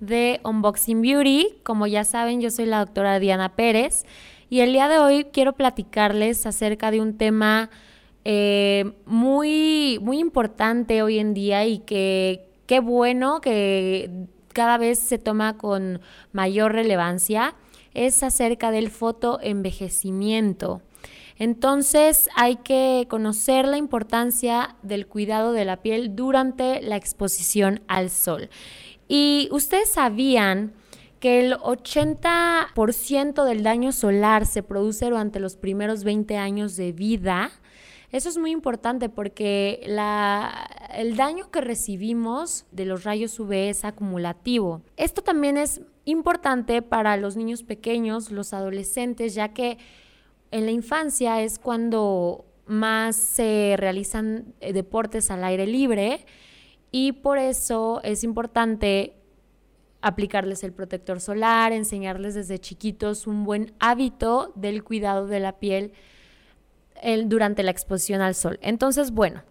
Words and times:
de 0.00 0.40
Unboxing 0.44 1.02
Beauty. 1.02 1.56
Como 1.62 1.86
ya 1.86 2.04
saben, 2.04 2.40
yo 2.40 2.50
soy 2.50 2.66
la 2.66 2.78
doctora 2.80 3.18
Diana 3.18 3.56
Pérez 3.56 4.04
y 4.50 4.60
el 4.60 4.72
día 4.72 4.88
de 4.88 4.98
hoy 4.98 5.24
quiero 5.32 5.52
platicarles 5.52 6.46
acerca 6.46 6.90
de 6.90 7.00
un 7.00 7.16
tema 7.16 7.70
eh, 8.24 8.92
muy, 9.06 9.98
muy 10.00 10.18
importante 10.18 11.02
hoy 11.02 11.18
en 11.18 11.34
día 11.34 11.66
y 11.66 11.78
que 11.80 12.48
qué 12.66 12.80
bueno 12.80 13.40
que 13.40 14.26
cada 14.52 14.78
vez 14.78 14.98
se 14.98 15.18
toma 15.18 15.56
con 15.56 16.00
mayor 16.32 16.72
relevancia. 16.72 17.54
Es 17.94 18.22
acerca 18.22 18.70
del 18.70 18.90
fotoenvejecimiento. 18.90 20.82
Entonces 21.38 22.28
hay 22.34 22.56
que 22.56 23.06
conocer 23.08 23.66
la 23.66 23.76
importancia 23.76 24.74
del 24.82 25.06
cuidado 25.06 25.52
de 25.52 25.64
la 25.64 25.76
piel 25.76 26.16
durante 26.16 26.82
la 26.82 26.96
exposición 26.96 27.80
al 27.86 28.10
sol. 28.10 28.50
Y 29.08 29.48
ustedes 29.50 29.90
sabían 29.90 30.74
que 31.18 31.40
el 31.40 31.54
80% 31.54 33.44
del 33.44 33.62
daño 33.62 33.92
solar 33.92 34.46
se 34.46 34.62
produce 34.62 35.06
durante 35.06 35.40
los 35.40 35.56
primeros 35.56 36.04
20 36.04 36.36
años 36.36 36.76
de 36.76 36.92
vida. 36.92 37.50
Eso 38.12 38.28
es 38.28 38.38
muy 38.38 38.52
importante 38.52 39.08
porque 39.08 39.80
el 40.94 41.16
daño 41.16 41.50
que 41.50 41.60
recibimos 41.60 42.66
de 42.70 42.86
los 42.86 43.04
rayos 43.04 43.38
UV 43.40 43.68
es 43.70 43.84
acumulativo. 43.84 44.82
Esto 44.96 45.22
también 45.22 45.56
es 45.56 45.80
importante 46.04 46.80
para 46.80 47.16
los 47.16 47.36
niños 47.36 47.62
pequeños, 47.62 48.30
los 48.30 48.54
adolescentes, 48.54 49.34
ya 49.34 49.48
que 49.48 49.78
en 50.50 50.64
la 50.64 50.70
infancia 50.70 51.42
es 51.42 51.58
cuando 51.58 52.46
más 52.66 53.16
se 53.16 53.74
realizan 53.76 54.54
eh, 54.60 54.72
deportes 54.72 55.30
al 55.30 55.44
aire 55.44 55.66
libre 55.66 56.24
y 56.90 57.12
por 57.12 57.38
eso 57.38 58.00
es 58.04 58.24
importante 58.24 59.14
aplicarles 60.00 60.62
el 60.64 60.72
protector 60.72 61.20
solar, 61.20 61.72
enseñarles 61.72 62.34
desde 62.34 62.58
chiquitos 62.58 63.26
un 63.26 63.44
buen 63.44 63.74
hábito 63.80 64.52
del 64.54 64.84
cuidado 64.84 65.26
de 65.26 65.40
la 65.40 65.58
piel 65.58 65.92
durante 67.26 67.62
la 67.62 67.70
exposición 67.70 68.20
al 68.20 68.34
sol. 68.34 68.58
Entonces, 68.62 69.12
bueno, 69.12 69.42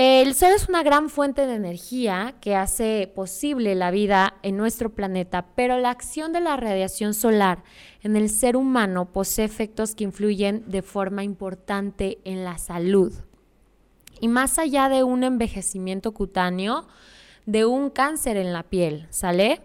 el 0.00 0.34
sol 0.34 0.50
es 0.54 0.68
una 0.68 0.84
gran 0.84 1.10
fuente 1.10 1.44
de 1.46 1.56
energía 1.56 2.36
que 2.40 2.54
hace 2.54 3.10
posible 3.12 3.74
la 3.74 3.90
vida 3.90 4.34
en 4.44 4.56
nuestro 4.56 4.90
planeta, 4.90 5.46
pero 5.56 5.76
la 5.78 5.90
acción 5.90 6.32
de 6.32 6.40
la 6.40 6.56
radiación 6.56 7.14
solar 7.14 7.64
en 8.02 8.14
el 8.16 8.28
ser 8.30 8.56
humano 8.56 9.12
posee 9.12 9.44
efectos 9.44 9.96
que 9.96 10.04
influyen 10.04 10.62
de 10.68 10.82
forma 10.82 11.24
importante 11.24 12.18
en 12.24 12.44
la 12.44 12.58
salud. 12.58 13.12
Y 14.20 14.28
más 14.28 14.58
allá 14.58 14.88
de 14.88 15.02
un 15.02 15.24
envejecimiento 15.24 16.12
cutáneo, 16.12 16.86
de 17.46 17.64
un 17.64 17.90
cáncer 17.90 18.36
en 18.36 18.52
la 18.52 18.62
piel, 18.62 19.06
¿sale? 19.10 19.62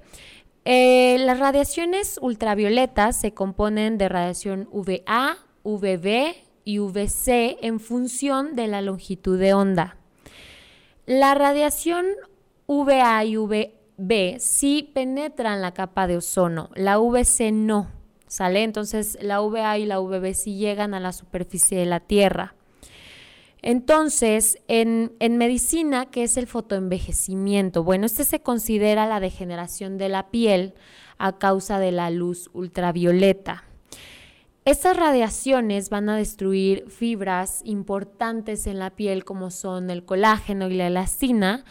Eh, 0.66 1.18
las 1.20 1.40
radiaciones 1.40 2.18
ultravioletas 2.22 3.20
se 3.20 3.34
componen 3.34 3.98
de 3.98 4.08
radiación 4.08 4.70
UVA, 4.72 5.38
UVB 5.64 6.36
y 6.64 6.80
UVC 6.80 7.58
en 7.62 7.82
función 7.82 8.55
de 8.55 8.67
la 8.67 8.82
longitud 8.82 9.38
de 9.38 9.54
onda. 9.54 9.98
La 11.06 11.36
radiación 11.36 12.06
UVA 12.66 13.26
y 13.26 13.36
UVB 13.36 14.39
sí 14.39 14.89
penetran 14.94 15.61
la 15.61 15.73
capa 15.73 16.08
de 16.08 16.16
ozono, 16.16 16.70
la 16.76 17.00
UVC 17.00 17.52
no, 17.52 17.92
¿sale? 18.27 18.64
Entonces 18.64 19.17
la 19.22 19.42
UVA 19.42 19.77
y 19.77 19.86
la 19.86 20.00
UVB 20.00 20.33
sí 20.33 20.56
llegan 20.56 20.94
a 20.94 21.02
la 21.02 21.11
superficie 21.11 21.77
de 21.77 21.86
la 21.86 22.00
Tierra. 22.00 22.56
Entonces, 23.64 24.58
en, 24.68 25.14
en, 25.20 25.38
medicina, 25.38 26.08
¿qué 26.08 26.24
es 26.24 26.36
el 26.36 26.48
fotoenvejecimiento? 26.48 27.84
Bueno, 27.84 28.06
este 28.06 28.26
se 28.26 28.42
considera 28.42 29.08
la 29.08 29.22
degeneración 29.22 29.98
de 29.98 30.10
la 30.10 30.30
piel 30.30 30.74
a 31.18 31.38
causa 31.40 31.80
de 31.80 31.94
la 31.94 32.10
luz 32.10 32.50
ultravioleta. 32.52 33.64
Estas 34.66 34.98
radiaciones 34.98 35.90
van 35.90 36.10
a 36.10 36.18
destruir 36.18 36.90
fibras 36.90 37.62
importantes 37.64 38.68
en 38.68 38.80
la 38.80 38.90
piel 38.90 39.24
como 39.24 39.50
son 39.50 39.90
el 39.90 40.04
colágeno 40.04 40.70
y 40.70 40.76
la 40.76 40.88
elastina, 40.88 41.64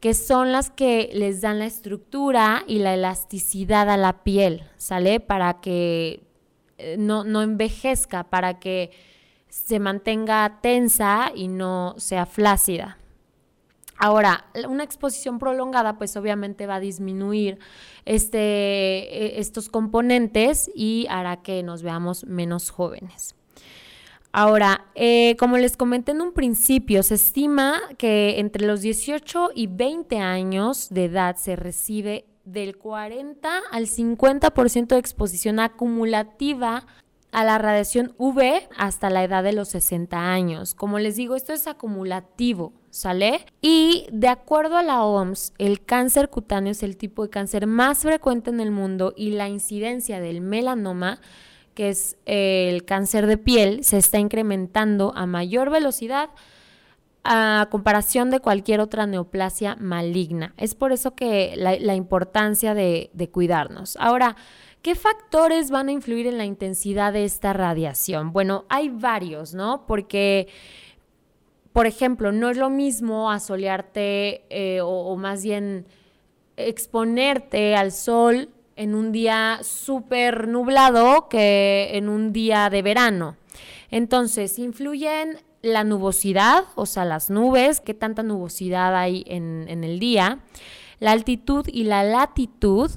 que 0.00 0.14
son 0.14 0.50
las 0.50 0.70
que 0.70 1.10
les 1.12 1.42
dan 1.42 1.60
la 1.60 1.66
estructura 1.66 2.64
y 2.66 2.80
la 2.80 2.94
elasticidad 2.94 3.88
a 3.88 3.96
la 3.96 4.24
piel, 4.24 4.64
¿sale? 4.78 5.20
Para 5.20 5.60
que 5.60 6.24
eh, 6.78 6.96
no, 6.98 7.22
no 7.22 7.42
envejezca, 7.42 8.24
para 8.24 8.58
que 8.58 8.90
se 9.64 9.80
mantenga 9.80 10.58
tensa 10.60 11.32
y 11.34 11.48
no 11.48 11.94
sea 11.96 12.26
flácida. 12.26 12.98
Ahora, 13.98 14.44
una 14.68 14.84
exposición 14.84 15.38
prolongada 15.38 15.96
pues 15.96 16.16
obviamente 16.16 16.66
va 16.66 16.76
a 16.76 16.80
disminuir 16.80 17.58
este, 18.04 18.38
e, 18.38 19.40
estos 19.40 19.70
componentes 19.70 20.70
y 20.74 21.06
hará 21.08 21.38
que 21.42 21.62
nos 21.62 21.82
veamos 21.82 22.26
menos 22.26 22.70
jóvenes. 22.70 23.34
Ahora, 24.30 24.84
eh, 24.94 25.34
como 25.38 25.56
les 25.56 25.78
comenté 25.78 26.12
en 26.12 26.20
un 26.20 26.32
principio, 26.32 27.02
se 27.02 27.14
estima 27.14 27.80
que 27.96 28.38
entre 28.38 28.66
los 28.66 28.82
18 28.82 29.50
y 29.54 29.66
20 29.66 30.18
años 30.18 30.88
de 30.90 31.06
edad 31.06 31.36
se 31.36 31.56
recibe 31.56 32.26
del 32.44 32.76
40 32.76 33.62
al 33.70 33.86
50% 33.86 34.88
de 34.88 34.98
exposición 34.98 35.58
acumulativa 35.58 36.86
a 37.36 37.44
la 37.44 37.58
radiación 37.58 38.14
UV 38.16 38.66
hasta 38.78 39.10
la 39.10 39.22
edad 39.22 39.44
de 39.44 39.52
los 39.52 39.68
60 39.68 40.32
años. 40.32 40.74
Como 40.74 40.98
les 40.98 41.16
digo, 41.16 41.36
esto 41.36 41.52
es 41.52 41.66
acumulativo, 41.66 42.72
¿sale? 42.88 43.44
Y 43.60 44.06
de 44.10 44.28
acuerdo 44.28 44.78
a 44.78 44.82
la 44.82 45.04
OMS, 45.04 45.52
el 45.58 45.84
cáncer 45.84 46.30
cutáneo 46.30 46.72
es 46.72 46.82
el 46.82 46.96
tipo 46.96 47.24
de 47.24 47.28
cáncer 47.28 47.66
más 47.66 47.98
frecuente 47.98 48.48
en 48.48 48.58
el 48.58 48.70
mundo 48.70 49.12
y 49.14 49.32
la 49.32 49.50
incidencia 49.50 50.18
del 50.18 50.40
melanoma, 50.40 51.20
que 51.74 51.90
es 51.90 52.16
eh, 52.24 52.70
el 52.72 52.86
cáncer 52.86 53.26
de 53.26 53.36
piel, 53.36 53.84
se 53.84 53.98
está 53.98 54.18
incrementando 54.18 55.12
a 55.14 55.26
mayor 55.26 55.68
velocidad 55.68 56.30
a 57.22 57.68
comparación 57.70 58.30
de 58.30 58.40
cualquier 58.40 58.80
otra 58.80 59.06
neoplasia 59.06 59.76
maligna. 59.78 60.54
Es 60.56 60.74
por 60.74 60.90
eso 60.90 61.14
que 61.14 61.52
la, 61.56 61.94
importancia 61.94 62.72
de, 62.72 63.10
de 63.12 63.28
cuidarnos. 63.28 63.98
Ahora, 64.00 64.36
¿Qué 64.86 64.94
factores 64.94 65.72
van 65.72 65.88
a 65.88 65.90
influir 65.90 66.28
en 66.28 66.38
la 66.38 66.44
intensidad 66.44 67.12
de 67.12 67.24
esta 67.24 67.52
radiación? 67.52 68.32
Bueno, 68.32 68.66
hay 68.68 68.88
varios, 68.88 69.52
¿no? 69.52 69.84
Porque, 69.84 70.46
por 71.72 71.86
ejemplo, 71.86 72.30
no 72.30 72.50
es 72.50 72.56
lo 72.56 72.70
mismo 72.70 73.32
asolearte 73.32 74.44
eh, 74.48 74.80
o, 74.80 75.16
más 75.16 75.42
bien 75.42 75.86
exponerte 76.56 77.74
al 77.74 77.90
sol 77.90 78.50
en 78.76 78.94
un 78.94 79.10
día 79.10 79.58
súper 79.64 80.46
nublado 80.46 81.28
que 81.28 81.90
en 81.94 82.08
un 82.08 82.32
día 82.32 82.70
de 82.70 82.82
verano. 82.82 83.36
Entonces, 83.90 84.56
influyen 84.56 85.40
la 85.62 85.82
nubosidad, 85.82 86.62
o 86.76 86.86
sea, 86.86 87.04
las 87.04 87.28
nubes, 87.28 87.80
qué 87.80 87.92
tanta 87.92 88.22
nubosidad 88.22 88.94
hay 88.94 89.24
en, 89.26 89.66
en 89.66 89.82
el 89.82 89.98
día, 89.98 90.44
la 91.00 91.10
altitud 91.10 91.66
y 91.72 91.82
la 91.82 92.04
latitud, 92.04 92.92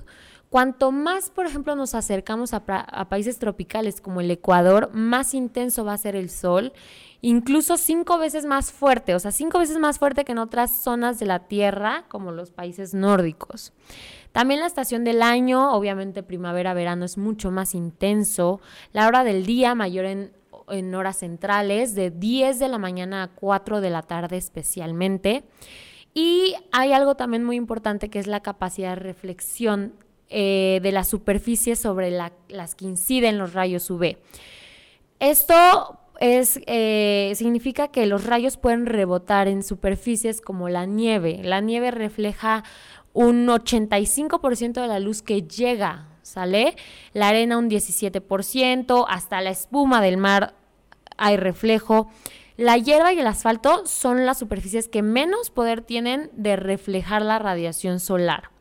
Cuanto 0.50 0.92
más, 0.92 1.30
por 1.30 1.46
ejemplo, 1.46 1.76
nos 1.76 1.94
acercamos 1.94 2.56
a, 2.56 2.66
países 3.08 3.38
tropicales 3.38 4.02
como 4.02 4.20
el 4.20 4.32
Ecuador, 4.32 4.90
más 4.94 5.36
intenso 5.36 5.86
va 5.86 5.94
a 5.94 5.98
ser 6.00 6.16
el 6.16 6.32
sol, 6.32 6.74
incluso 7.22 7.78
cinco 7.78 8.18
veces 8.18 8.46
más 8.46 8.72
fuerte, 8.72 9.14
o 9.14 9.20
sea, 9.20 9.32
cinco 9.32 9.60
veces 9.60 9.78
más 9.78 10.00
fuerte 10.00 10.26
que 10.26 10.32
en 10.32 10.40
otras 10.40 10.82
zonas 10.82 11.20
de 11.20 11.28
la 11.28 11.48
Tierra, 11.48 12.06
como 12.08 12.32
los 12.32 12.50
países 12.50 12.96
nórdicos. 12.96 13.74
También 14.32 14.60
la 14.60 14.66
estación 14.66 15.04
del 15.04 15.22
año, 15.22 15.72
obviamente 15.72 16.24
primavera-verano, 16.24 17.06
es 17.06 17.20
mucho 17.20 17.52
más 17.52 17.76
intenso. 17.76 18.60
La 18.92 19.08
hora 19.08 19.24
del 19.24 19.46
día 19.46 19.76
mayor 19.76 20.06
en, 20.06 20.34
en 20.70 20.96
horas 20.96 21.18
centrales, 21.18 21.94
de 21.94 22.10
10 22.10 22.58
de 22.58 22.68
la 22.70 22.80
mañana 22.80 23.22
a 23.22 23.28
4 23.28 23.82
de 23.82 23.90
la 23.92 24.02
tarde 24.02 24.38
especialmente. 24.38 25.44
Y 26.16 26.56
hay 26.72 26.92
algo 26.92 27.14
también 27.14 27.44
muy 27.44 27.56
importante 27.56 28.10
que 28.10 28.18
es 28.18 28.26
la 28.26 28.40
capacidad 28.40 28.90
de 28.90 28.96
reflexión 28.96 29.94
eh, 30.30 30.80
de 30.82 30.92
la 30.92 31.04
superficie 31.04 31.76
sobre 31.76 32.12
las 32.12 32.76
que 32.76 32.86
inciden 32.86 33.38
los 33.38 33.54
rayos 33.54 33.90
UV. 33.90 34.18
Esto 35.20 36.00
es, 36.20 36.60
eh, 36.68 37.34
significa 37.36 37.90
que 37.90 38.06
los 38.06 38.26
rayos 38.26 38.58
pueden 38.58 38.86
rebotar 38.86 39.48
en 39.48 39.64
superficies 39.64 40.42
como 40.42 40.70
la 40.70 40.86
nieve. 40.86 41.42
La 41.44 41.62
nieve 41.62 41.92
refleja 41.92 42.64
un 43.14 43.48
85% 43.48 44.82
de 44.82 44.88
la 44.88 45.00
luz 45.00 45.22
que 45.22 45.42
llega 45.42 46.10
¿sale? 46.30 46.76
La 47.14 47.30
arena 47.30 47.58
un 47.58 47.70
17%, 47.70 49.06
hasta 49.08 49.42
la 49.42 49.50
espuma 49.50 50.02
del 50.02 50.18
mar 50.18 50.54
hay 51.18 51.38
reflejo. 51.38 52.10
La 52.56 52.78
hierba 52.78 53.14
y 53.14 53.20
el 53.20 53.28
asfalto 53.28 53.86
son 53.86 54.26
las 54.26 54.40
superficies 54.40 54.88
que 54.88 55.02
menos 55.02 55.50
poder 55.50 55.82
tienen 55.82 56.30
de 56.34 56.56
reflejar 56.56 57.22
la 57.22 57.40
radiación 57.40 58.00
solar. 58.00 58.52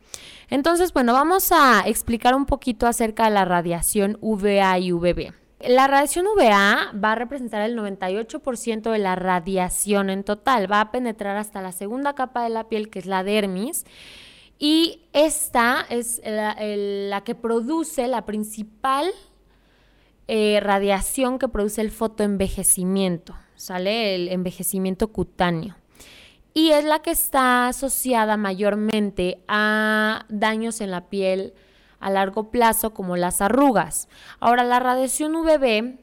Entonces, 0.51 0.93
bueno, 0.93 1.13
vamos 1.13 1.53
a 1.53 1.83
explicar 1.87 2.35
un 2.35 2.47
poquito 2.47 2.87
acerca 2.87 3.25
de 3.25 3.31
la 3.31 3.45
radiación 3.45 4.17
UVA 4.21 4.79
y 4.79 4.93
UVB. 4.93 5.33
La 5.67 5.89
radiación 5.89 6.27
UVA 6.29 6.93
va 6.93 7.13
a 7.13 7.15
representar 7.17 7.63
el 7.63 7.77
98% 7.77 8.93
de 8.93 8.99
la 8.99 9.17
radiación 9.17 10.09
en 10.09 10.23
total, 10.23 10.71
va 10.71 10.81
a 10.81 10.91
penetrar 10.93 11.37
hasta 11.37 11.61
la 11.61 11.73
segunda 11.73 12.15
capa 12.15 12.45
de 12.45 12.51
la 12.51 12.69
piel, 12.69 12.91
que 12.91 13.01
es 13.01 13.07
la 13.07 13.25
dermis, 13.25 13.85
y 14.59 15.03
esta 15.13 15.85
es 15.91 16.21
la, 16.25 17.23
que 17.25 17.35
produce 17.35 18.07
la 18.07 18.25
principal 18.25 19.11
eh, 20.29 20.61
radiación 20.63 21.39
que 21.39 21.49
produce 21.49 21.81
el 21.81 21.91
fotoenvejecimiento, 21.91 23.35
¿sale? 23.57 24.15
El 24.15 24.29
envejecimiento 24.29 25.09
cutáneo. 25.09 25.77
Y 26.55 26.71
es 26.71 26.85
la 26.85 27.01
que 27.01 27.11
está 27.11 27.69
asociada 27.69 28.37
mayormente 28.37 29.39
a 29.49 30.25
daños 30.29 30.81
en 30.81 30.91
la 30.91 31.09
piel, 31.09 31.55
a 32.01 32.11
largo 32.11 32.51
plazo 32.51 32.95
como 32.95 33.17
las 33.17 33.41
arrugas. 33.41 34.09
Ahora, 34.41 34.65
la 34.65 34.81
radiación 34.81 35.35
UVB 35.37 35.99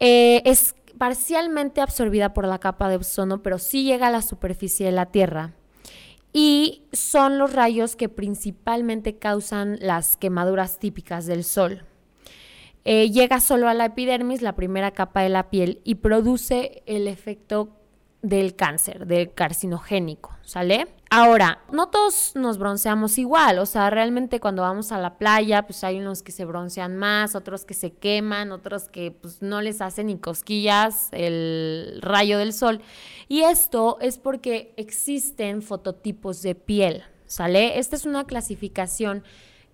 eh, 0.00 0.42
es 0.44 0.74
parcialmente 0.98 1.80
absorbida 1.80 2.34
por 2.34 2.46
la 2.46 2.58
capa 2.58 2.88
de 2.88 2.96
ozono, 2.96 3.42
pero 3.42 3.58
sí 3.58 3.84
llega 3.84 4.08
a 4.08 4.10
la 4.10 4.22
superficie 4.22 4.86
de 4.86 4.92
la 4.92 5.06
Tierra. 5.06 5.52
Y 6.32 6.82
son 6.92 7.38
los 7.38 7.52
rayos 7.52 7.96
que 7.96 8.08
principalmente 8.08 9.16
causan 9.16 9.78
las 9.80 10.16
quemaduras 10.16 10.78
típicas 10.78 11.26
del 11.26 11.44
sol. 11.44 11.84
Eh, 12.84 13.10
llega 13.10 13.40
solo 13.40 13.68
a 13.68 13.74
la 13.74 13.86
epidermis, 13.86 14.42
la 14.42 14.54
primera 14.54 14.90
capa 14.92 15.22
de 15.22 15.28
la 15.28 15.50
piel, 15.50 15.80
y 15.84 15.96
produce 15.96 16.82
el 16.86 17.08
efecto 17.08 17.77
del 18.22 18.56
cáncer, 18.56 19.06
del 19.06 19.32
carcinogénico, 19.32 20.34
¿sale? 20.42 20.88
Ahora, 21.10 21.62
no 21.72 21.88
todos 21.88 22.32
nos 22.34 22.58
bronceamos 22.58 23.16
igual, 23.16 23.58
o 23.60 23.66
sea, 23.66 23.88
realmente 23.90 24.40
cuando 24.40 24.62
vamos 24.62 24.92
a 24.92 24.98
la 24.98 25.16
playa, 25.16 25.62
pues 25.62 25.84
hay 25.84 25.98
unos 25.98 26.22
que 26.22 26.32
se 26.32 26.44
broncean 26.44 26.96
más, 26.96 27.34
otros 27.34 27.64
que 27.64 27.74
se 27.74 27.92
queman, 27.92 28.52
otros 28.52 28.88
que 28.88 29.12
pues 29.12 29.40
no 29.40 29.62
les 29.62 29.80
hacen 29.80 30.08
ni 30.08 30.18
cosquillas 30.18 31.08
el 31.12 32.00
rayo 32.02 32.38
del 32.38 32.52
sol. 32.52 32.80
Y 33.28 33.42
esto 33.42 33.98
es 34.00 34.18
porque 34.18 34.74
existen 34.76 35.62
fototipos 35.62 36.42
de 36.42 36.54
piel, 36.54 37.04
¿sale? 37.26 37.78
Esta 37.78 37.96
es 37.96 38.04
una 38.04 38.24
clasificación 38.24 39.22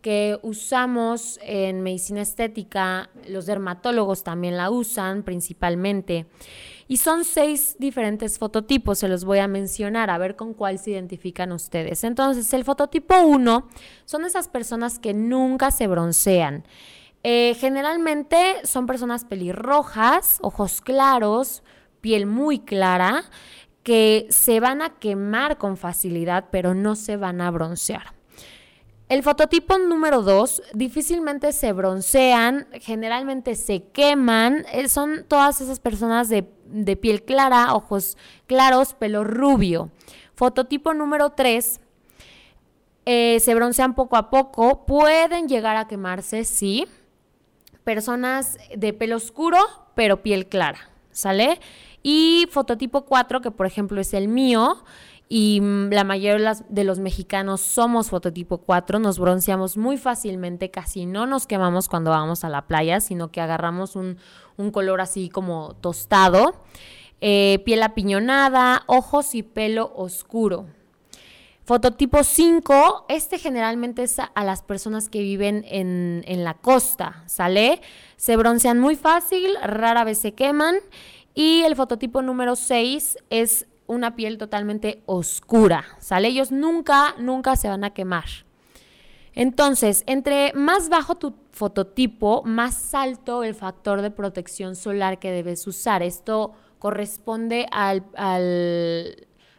que 0.02 0.38
usamos 0.42 1.40
en 1.42 1.80
medicina 1.80 2.20
estética, 2.20 3.08
los 3.26 3.46
dermatólogos 3.46 4.22
también 4.22 4.54
la 4.54 4.70
usan 4.70 5.22
principalmente. 5.22 6.26
Y 6.86 6.98
son 6.98 7.24
seis 7.24 7.76
diferentes 7.78 8.38
fototipos, 8.38 8.98
se 8.98 9.08
los 9.08 9.24
voy 9.24 9.38
a 9.38 9.48
mencionar, 9.48 10.10
a 10.10 10.18
ver 10.18 10.36
con 10.36 10.54
cuál 10.54 10.78
se 10.78 10.90
identifican 10.90 11.52
ustedes. 11.52 12.04
Entonces, 12.04 12.52
el 12.52 12.64
fototipo 12.64 13.18
1 13.20 13.68
son 14.04 14.24
esas 14.24 14.48
personas 14.48 14.98
que 14.98 15.14
nunca 15.14 15.70
se 15.70 15.86
broncean. 15.86 16.64
Eh, 17.22 17.56
generalmente 17.58 18.38
son 18.64 18.86
personas 18.86 19.24
pelirrojas, 19.24 20.38
ojos 20.42 20.82
claros, 20.82 21.62
piel 22.02 22.26
muy 22.26 22.58
clara, 22.58 23.24
que 23.82 24.26
se 24.28 24.60
van 24.60 24.82
a 24.82 24.98
quemar 24.98 25.56
con 25.56 25.78
facilidad, 25.78 26.46
pero 26.50 26.74
no 26.74 26.96
se 26.96 27.16
van 27.16 27.40
a 27.40 27.50
broncear. 27.50 28.14
El 29.08 29.22
fototipo 29.22 29.76
número 29.78 30.22
2 30.22 30.62
difícilmente 30.72 31.52
se 31.52 31.72
broncean, 31.72 32.66
generalmente 32.80 33.54
se 33.54 33.84
queman, 33.84 34.64
eh, 34.72 34.88
son 34.88 35.24
todas 35.28 35.60
esas 35.60 35.78
personas 35.78 36.30
de, 36.30 36.50
piel 37.00 37.22
clara, 37.24 37.74
ojos 37.74 38.16
claros, 38.46 38.94
pelo 38.94 39.24
rubio. 39.24 39.90
Fototipo 40.34 40.94
número 40.94 41.30
3 41.30 41.80
eh, 43.06 43.38
se 43.40 43.54
broncean 43.54 43.94
poco 43.94 44.16
a 44.16 44.30
poco, 44.30 44.86
pueden 44.86 45.46
llegar 45.48 45.76
a 45.76 45.86
quemarse, 45.86 46.44
sí. 46.44 46.86
Personas 47.84 48.58
de 48.74 48.94
pelo 48.94 49.16
oscuro, 49.16 49.58
pero 49.94 50.22
piel 50.22 50.46
clara, 50.46 50.90
¿sale? 51.10 51.60
Y 52.02 52.46
fototipo 52.50 53.04
4, 53.04 53.42
que 53.42 53.50
por 53.50 53.66
ejemplo 53.66 54.00
es 54.00 54.14
el 54.14 54.28
mío, 54.28 54.84
y 55.28 55.60
mm, 55.60 55.90
la 55.90 56.04
mayoría 56.04 56.54
de 56.68 56.84
los 56.84 56.98
mexicanos 56.98 57.60
somos 57.60 58.10
fototipo 58.10 58.58
4, 58.58 58.98
nos 58.98 59.18
bronceamos 59.18 59.76
muy 59.76 59.96
fácilmente, 59.96 60.70
casi 60.70 61.06
no 61.06 61.26
nos 61.26 61.46
quemamos 61.46 61.88
cuando 61.88 62.10
vamos 62.10 62.44
a 62.44 62.48
la 62.48 62.66
playa, 62.66 63.00
sino 63.00 63.30
que 63.30 63.40
agarramos 63.40 63.96
un, 63.96 64.18
color 64.72 65.00
así 65.00 65.28
como 65.30 65.74
tostado, 65.80 66.54
eh, 67.20 67.60
piel 67.64 67.82
apiñonada, 67.82 68.82
ojos 68.86 69.34
y 69.34 69.42
pelo 69.42 69.92
oscuro. 69.96 70.66
Fototipo 71.64 72.22
5, 72.22 73.06
este 73.08 73.38
generalmente 73.38 74.02
es 74.02 74.18
a, 74.18 74.30
las 74.44 74.62
personas 74.62 75.08
que 75.08 75.22
viven 75.22 75.64
en, 75.66 76.22
en, 76.26 76.44
la 76.44 76.52
costa, 76.52 77.24
¿sale? 77.24 77.80
Se 78.18 78.36
broncean 78.36 78.78
muy 78.78 78.96
fácil, 78.96 79.56
rara 79.62 80.04
vez 80.04 80.18
se 80.18 80.34
queman. 80.34 80.76
Y 81.32 81.62
el 81.62 81.74
fototipo 81.74 82.20
número 82.20 82.54
6 82.54 83.16
es 83.30 83.66
una 83.86 84.16
piel 84.16 84.38
totalmente 84.38 85.02
oscura, 85.06 85.84
¿sale? 85.98 86.28
Ellos 86.28 86.52
nunca, 86.52 87.14
nunca 87.18 87.56
se 87.56 87.68
van 87.68 87.84
a 87.84 87.90
quemar. 87.90 88.24
Entonces, 89.34 90.04
entre 90.06 90.52
más 90.54 90.88
bajo 90.88 91.16
tu 91.16 91.34
fototipo, 91.50 92.42
más 92.44 92.94
alto 92.94 93.42
el 93.42 93.54
factor 93.54 94.00
de 94.00 94.10
protección 94.10 94.76
solar 94.76 95.18
que 95.18 95.32
debes 95.32 95.66
usar. 95.66 96.02
Esto 96.02 96.52
corresponde 96.78 97.66
al, 97.72 98.04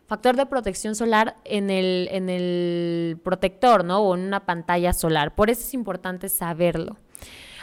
factor 0.07 0.36
de 0.38 0.45
protección 0.45 0.95
solar 0.95 1.36
en 1.44 1.69
el, 1.69 2.07
en 2.12 2.30
el 2.30 3.19
protector, 3.24 3.83
¿no? 3.83 4.00
O 4.00 4.16
en 4.16 4.21
una 4.21 4.45
pantalla 4.45 4.94
solar. 4.94 5.36
Por 5.36 5.50
eso 5.50 5.62
es 5.62 5.74
importante 5.74 6.30
saberlo. 6.30 6.98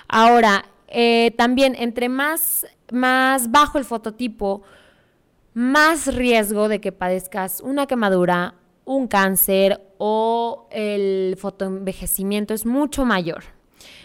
Ahora, 0.09 0.67
eh, 0.89 1.33
también 1.39 1.75
entre 1.79 2.11
más, 2.11 2.67
más 2.91 3.51
bajo 3.51 3.79
el 3.79 3.85
fototipo, 3.85 4.63
más 5.55 6.15
riesgo 6.15 6.69
de 6.69 6.81
que 6.81 6.93
padezcas 6.93 7.61
una 7.61 7.87
quemadura, 7.87 8.55
un 8.85 9.07
cáncer 9.07 9.81
o 9.99 10.67
el 10.71 11.37
fotoenvejecimiento 11.39 12.55
es 12.55 12.67
mucho 12.67 13.05
mayor. 13.05 13.45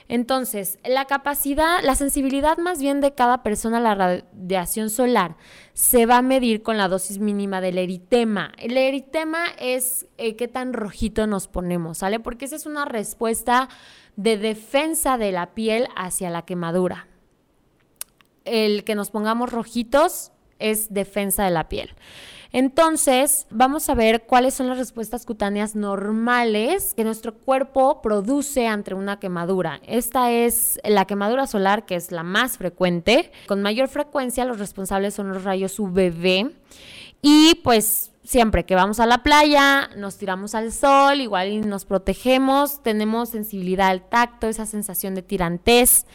Entonces, 0.10 0.80
la 0.86 1.06
capacidad, 1.06 1.84
la 1.84 1.96
sensibilidad 1.96 2.58
más 2.58 2.80
bien 2.80 3.02
de 3.02 3.14
cada 3.14 3.44
persona 3.44 3.78
a 3.78 3.82
la 3.82 3.96
radiación 3.96 4.90
solar 4.90 5.36
se 5.74 6.06
va 6.06 6.18
a 6.18 6.22
medir 6.22 6.64
con 6.64 6.78
la 6.78 6.88
dosis 6.88 7.20
mínima 7.20 7.60
del 7.60 7.78
eritema. 7.78 8.54
El 8.58 8.78
eritema 8.78 9.48
es 9.60 10.08
eh, 10.18 10.36
qué 10.38 10.48
tan 10.48 10.74
rojito 10.74 11.28
nos 11.28 11.48
ponemos, 11.48 12.00
¿sale? 12.00 12.20
Porque 12.22 12.46
esa 12.46 12.56
es 12.56 12.66
una 12.66 12.86
respuesta 12.86 13.68
de 14.16 14.38
defensa 14.38 15.18
de 15.18 15.34
la 15.34 15.54
piel 15.54 15.88
hacia 15.96 16.30
la 16.30 16.44
quemadura. 16.44 17.08
El 18.46 18.86
que 18.86 18.96
nos 18.96 19.12
pongamos 19.12 19.52
rojitos 19.52 20.32
es 20.60 20.94
defensa 20.94 21.46
de 21.46 21.52
la 21.52 21.70
piel. 21.70 21.94
Entonces, 22.54 23.46
vamos 23.50 23.90
a 23.90 23.96
ver 23.96 24.24
cuáles 24.24 24.54
son 24.54 24.68
las 24.68 24.78
respuestas 24.78 25.26
cutáneas 25.26 25.76
normales 25.76 26.94
que 26.94 27.04
nuestro 27.04 27.34
cuerpo 27.34 28.02
produce 28.02 28.68
ante 28.68 28.94
una 28.94 29.20
quemadura. 29.20 29.82
Esta 29.86 30.32
es 30.32 30.80
la 30.84 31.06
quemadura 31.06 31.46
solar, 31.46 31.86
que 31.86 31.96
es 31.96 32.12
la 32.12 32.24
más 32.24 32.58
frecuente. 32.58 33.32
Con 33.48 33.62
mayor 33.62 33.90
frecuencia, 33.90 34.46
los 34.46 34.60
responsables 34.60 35.14
son 35.14 35.30
los 35.30 35.44
rayos 35.44 35.78
UVB. 35.78 36.52
Y 37.22 37.56
pues 37.64 38.12
siempre 38.24 38.66
que 38.66 38.76
vamos 38.76 39.00
a 39.00 39.06
la 39.06 39.24
playa, 39.24 39.90
nos 39.96 40.18
tiramos 40.18 40.56
al 40.56 40.72
sol, 40.72 41.22
igual 41.22 41.68
nos 41.68 41.86
protegemos, 41.86 42.84
tenemos 42.84 43.30
sensibilidad 43.30 43.88
al 43.88 44.08
tacto, 44.08 44.48
esa 44.48 44.66
sensación 44.66 45.16
de 45.16 45.22
tirantez. 45.22 46.06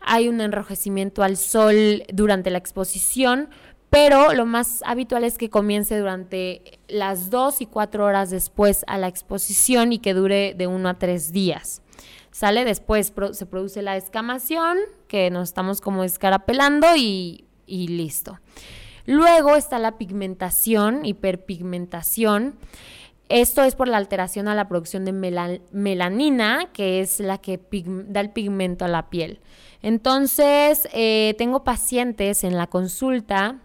Hay 0.00 0.28
un 0.28 0.40
enrojecimiento 0.40 1.22
al 1.22 1.36
sol 1.36 2.04
durante 2.12 2.50
la 2.50 2.58
exposición, 2.58 3.48
pero 3.96 4.34
lo 4.34 4.44
más 4.44 4.82
habitual 4.84 5.24
es 5.24 5.38
que 5.38 5.48
comience 5.48 5.98
durante 5.98 6.80
las 6.86 7.30
dos 7.30 7.62
y 7.62 7.66
cuatro 7.66 8.04
horas 8.04 8.28
después 8.28 8.84
a 8.88 8.98
la 8.98 9.08
exposición 9.08 9.90
y 9.90 10.00
que 10.00 10.12
dure 10.12 10.52
de 10.52 10.66
uno 10.66 10.90
a 10.90 10.98
tres 10.98 11.32
días. 11.32 11.80
Sale 12.30 12.66
después, 12.66 13.14
se 13.32 13.46
produce 13.46 13.80
la 13.80 13.96
escamación, 13.96 14.76
que 15.08 15.30
nos 15.30 15.48
estamos 15.48 15.80
como 15.80 16.04
escarapelando 16.04 16.94
y, 16.94 17.46
y 17.64 17.88
listo. 17.88 18.38
Luego 19.06 19.56
está 19.56 19.78
la 19.78 19.96
pigmentación, 19.96 21.06
hiperpigmentación. 21.06 22.58
Esto 23.30 23.62
es 23.62 23.76
por 23.76 23.88
la 23.88 23.96
alteración 23.96 24.46
a 24.48 24.54
la 24.54 24.68
producción 24.68 25.06
de 25.06 25.12
melanina, 25.72 26.68
que 26.74 27.00
es 27.00 27.18
la 27.18 27.38
que 27.38 27.58
da 28.08 28.20
el 28.20 28.28
pigmento 28.28 28.84
a 28.84 28.88
la 28.88 29.08
piel. 29.08 29.40
Entonces, 29.80 30.86
eh, 30.92 31.34
tengo 31.38 31.64
pacientes 31.64 32.44
en 32.44 32.58
la 32.58 32.66
consulta 32.66 33.62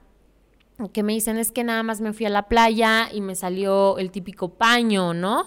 que 0.89 1.03
me 1.03 1.13
dicen 1.13 1.37
es 1.37 1.51
que 1.51 1.63
nada 1.63 1.83
más 1.83 2.01
me 2.01 2.13
fui 2.13 2.25
a 2.25 2.29
la 2.29 2.47
playa 2.47 3.09
y 3.11 3.21
me 3.21 3.35
salió 3.35 3.97
el 3.97 4.11
típico 4.11 4.49
paño, 4.49 5.13
¿no? 5.13 5.45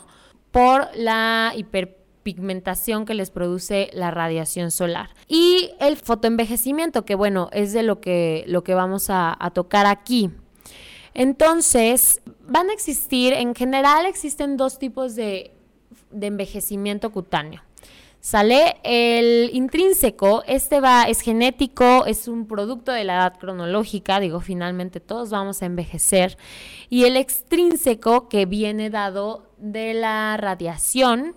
Por 0.50 0.88
la 0.96 1.52
hiper 1.56 2.04
hiperpigmentación 2.24 3.04
que 3.04 3.14
les 3.14 3.30
produce 3.30 3.90
la 3.92 4.10
radiación 4.10 4.70
solar. 4.70 5.10
Y 5.28 5.70
el 5.78 5.96
fotoenvejecimiento, 5.96 7.04
que 7.04 7.14
bueno, 7.14 7.50
es 7.52 7.72
de 7.72 7.82
lo 7.82 8.00
que, 8.00 8.44
lo 8.46 8.64
que 8.64 8.74
vamos 8.74 9.10
a, 9.10 9.36
a 9.38 9.50
tocar 9.50 9.86
aquí. 9.86 10.30
Entonces, 11.12 12.22
van 12.46 12.70
a 12.70 12.72
existir, 12.72 13.34
en 13.34 13.54
general 13.54 14.06
existen 14.06 14.56
dos 14.56 14.78
tipos 14.78 15.14
de, 15.14 15.52
de 16.10 16.26
envejecimiento 16.26 17.12
cutáneo. 17.12 17.62
Sale 18.25 18.78
el 18.85 19.50
intrínseco, 19.52 20.45
este 20.47 20.81
va, 20.81 21.02
es 21.02 21.21
genético, 21.21 22.07
es 22.07 22.26
un 22.26 22.47
producto 22.47 22.90
de 22.90 23.04
la 23.04 23.16
edad 23.16 23.38
cronológica, 23.38 24.19
digo, 24.19 24.40
finalmente 24.40 24.99
todos 24.99 25.28
vamos 25.28 25.61
a 25.61 25.66
envejecer. 25.66 26.38
Y 26.88 27.04
el 27.04 27.19
extrínseco, 27.19 28.31
que 28.31 28.47
viene 28.47 28.88
dado 28.88 29.50
de 29.59 29.93
la 29.93 30.38
radiación 30.38 31.35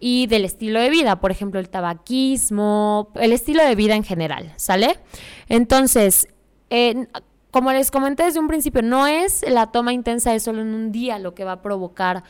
y 0.00 0.26
del 0.26 0.44
estilo 0.44 0.80
de 0.80 0.90
vida, 0.90 1.18
por 1.18 1.30
ejemplo, 1.30 1.58
el 1.58 1.70
tabaquismo, 1.70 3.10
el 3.14 3.32
estilo 3.32 3.64
de 3.64 3.74
vida 3.74 3.96
en 3.96 4.04
general, 4.04 4.52
¿sale? 4.56 4.98
Entonces, 5.48 6.28
como 7.50 7.72
les 7.72 7.90
comenté 7.90 8.24
desde 8.24 8.38
un 8.38 8.48
principio, 8.48 8.82
no 8.82 9.06
es 9.06 9.42
la 9.48 9.72
toma 9.72 9.94
intensa 9.94 10.30
de 10.30 10.40
solo 10.40 10.60
en 10.60 10.74
un 10.74 10.92
día 10.92 11.18
lo 11.18 11.34
que 11.34 11.44
va 11.44 11.52
a 11.52 11.62
provocar 11.62 12.22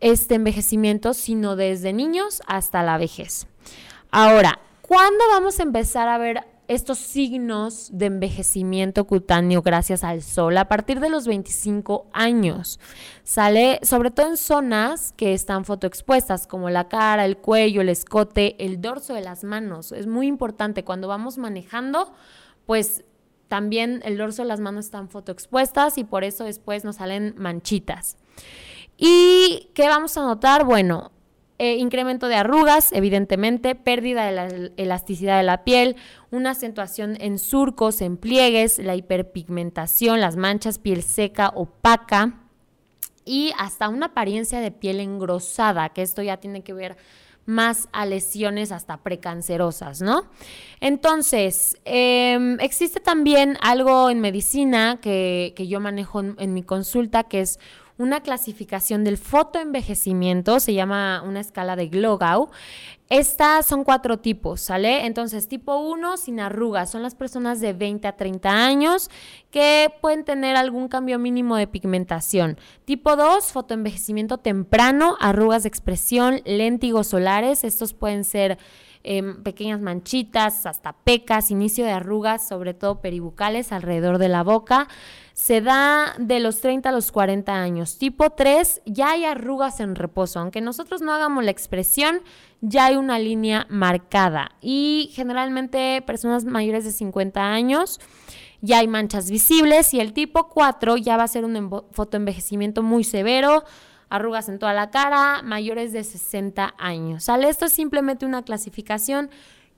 este 0.00 0.34
envejecimiento, 0.34 1.14
sino 1.14 1.56
desde 1.56 1.92
niños 1.92 2.42
hasta 2.46 2.82
la 2.82 2.98
vejez. 2.98 3.46
Ahora, 4.10 4.58
¿cuándo 4.82 5.24
vamos 5.30 5.58
a 5.60 5.62
empezar 5.62 6.08
a 6.08 6.18
ver 6.18 6.44
estos 6.68 6.98
signos 6.98 7.90
de 7.92 8.06
envejecimiento 8.06 9.06
cutáneo 9.06 9.62
gracias 9.62 10.04
al 10.04 10.22
sol? 10.22 10.58
A 10.58 10.68
partir 10.68 11.00
de 11.00 11.08
los 11.08 11.26
25 11.26 12.06
años. 12.12 12.80
Sale 13.24 13.80
sobre 13.82 14.10
todo 14.10 14.28
en 14.28 14.36
zonas 14.36 15.12
que 15.16 15.32
están 15.32 15.64
fotoexpuestas, 15.64 16.46
como 16.46 16.70
la 16.70 16.88
cara, 16.88 17.24
el 17.24 17.36
cuello, 17.36 17.80
el 17.80 17.88
escote, 17.88 18.56
el 18.64 18.80
dorso 18.80 19.14
de 19.14 19.22
las 19.22 19.44
manos. 19.44 19.92
Es 19.92 20.06
muy 20.06 20.26
importante 20.26 20.84
cuando 20.84 21.08
vamos 21.08 21.38
manejando, 21.38 22.12
pues 22.66 23.04
también 23.48 24.02
el 24.04 24.18
dorso 24.18 24.42
de 24.42 24.48
las 24.48 24.60
manos 24.60 24.86
están 24.86 25.08
fotoexpuestas 25.08 25.98
y 25.98 26.04
por 26.04 26.24
eso 26.24 26.44
después 26.44 26.84
nos 26.84 26.96
salen 26.96 27.34
manchitas. 27.38 28.16
¿Y 28.96 29.70
qué 29.74 29.88
vamos 29.88 30.16
a 30.16 30.22
notar? 30.22 30.64
Bueno, 30.64 31.12
eh, 31.58 31.76
incremento 31.76 32.28
de 32.28 32.34
arrugas, 32.34 32.92
evidentemente, 32.92 33.74
pérdida 33.74 34.26
de 34.26 34.32
la 34.32 34.48
elasticidad 34.76 35.38
de 35.38 35.42
la 35.42 35.64
piel, 35.64 35.96
una 36.30 36.50
acentuación 36.50 37.16
en 37.20 37.38
surcos, 37.38 38.02
en 38.02 38.18
pliegues, 38.18 38.78
la 38.78 38.94
hiperpigmentación, 38.94 40.20
las 40.20 40.36
manchas, 40.36 40.78
piel 40.78 41.02
seca, 41.02 41.50
opaca 41.54 42.40
y 43.24 43.52
hasta 43.58 43.88
una 43.88 44.06
apariencia 44.06 44.60
de 44.60 44.70
piel 44.70 45.00
engrosada, 45.00 45.88
que 45.90 46.02
esto 46.02 46.22
ya 46.22 46.36
tiene 46.36 46.62
que 46.62 46.74
ver 46.74 46.96
más 47.46 47.88
a 47.92 48.04
lesiones 48.06 48.70
hasta 48.72 48.98
precancerosas, 48.98 50.02
¿no? 50.02 50.26
Entonces, 50.80 51.78
em, 51.84 52.58
existe 52.60 53.00
también 53.00 53.56
algo 53.62 54.10
en 54.10 54.20
medicina 54.20 54.98
que, 55.00 55.54
yo 55.56 55.80
manejo 55.80 56.20
en 56.20 56.54
mi 56.54 56.62
consulta, 56.62 57.24
que 57.24 57.40
es 57.40 57.60
una 57.98 58.20
clasificación 58.20 59.04
del 59.04 59.16
fotoenvejecimiento, 59.16 60.60
se 60.60 60.74
llama 60.74 61.22
una 61.24 61.40
escala 61.40 61.76
de 61.76 61.88
Glogau. 61.88 62.50
Estas 63.08 63.66
son 63.66 63.84
cuatro 63.84 64.18
tipos, 64.18 64.60
¿sale? 64.60 65.06
Entonces, 65.06 65.46
tipo 65.46 65.76
1, 65.76 66.16
sin 66.16 66.40
arrugas, 66.40 66.90
son 66.90 67.02
las 67.02 67.14
personas 67.14 67.60
de 67.60 67.72
20 67.72 68.08
a 68.08 68.16
30 68.16 68.50
años 68.50 69.10
que 69.50 69.92
pueden 70.00 70.24
tener 70.24 70.56
algún 70.56 70.88
cambio 70.88 71.18
mínimo 71.18 71.56
de 71.56 71.68
pigmentación. 71.68 72.58
Tipo 72.84 73.14
2, 73.14 73.52
fotoenvejecimiento 73.52 74.38
temprano, 74.38 75.16
arrugas 75.20 75.62
de 75.62 75.68
expresión, 75.68 76.42
léntigos 76.44 77.06
solares, 77.06 77.62
estos 77.62 77.94
pueden 77.94 78.24
ser 78.24 78.58
em, 79.06 79.42
pequeñas 79.42 79.80
manchitas, 79.80 80.66
hasta 80.66 80.92
pecas, 80.92 81.50
inicio 81.50 81.84
de 81.84 81.92
arrugas, 81.92 82.46
sobre 82.46 82.74
todo 82.74 83.00
peribucales 83.00 83.72
alrededor 83.72 84.18
de 84.18 84.28
la 84.28 84.42
boca 84.42 84.88
se 85.36 85.60
da 85.60 86.14
de 86.18 86.40
los 86.40 86.60
30 86.62 86.88
a 86.88 86.92
los 86.92 87.12
40 87.12 87.52
años. 87.52 87.98
Tipo 87.98 88.30
3, 88.30 88.80
ya 88.86 89.10
hay 89.10 89.26
arrugas 89.26 89.80
en 89.80 89.94
reposo. 89.94 90.40
Aunque 90.40 90.62
nosotros 90.62 91.02
no 91.02 91.12
hagamos 91.12 91.44
la 91.44 91.50
expresión, 91.50 92.22
ya 92.62 92.86
hay 92.86 92.96
una 92.96 93.18
línea 93.18 93.66
marcada. 93.68 94.52
Y 94.62 95.10
generalmente 95.12 96.02
personas 96.06 96.46
mayores 96.46 96.84
de 96.84 96.92
50 96.92 97.52
años 97.52 98.00
ya 98.62 98.78
hay 98.78 98.88
manchas 98.88 99.30
visibles. 99.30 99.92
Y 99.92 100.00
el 100.00 100.14
tipo 100.14 100.48
4 100.48 100.96
ya 100.96 101.18
va 101.18 101.24
a 101.24 101.28
ser 101.28 101.44
un 101.44 101.84
fotoenvejecimiento 101.92 102.82
muy 102.82 103.04
severo 103.04 103.64
arrugas 104.08 104.48
en 104.48 104.58
toda 104.58 104.72
la 104.72 104.90
cara, 104.90 105.42
mayores 105.42 105.92
de 105.92 106.04
60 106.04 106.74
años. 106.78 107.24
¿Sale? 107.24 107.48
Esto 107.48 107.66
es 107.66 107.72
simplemente 107.72 108.26
una 108.26 108.42
clasificación 108.42 109.30